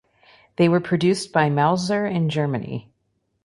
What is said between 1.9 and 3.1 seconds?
in Germany.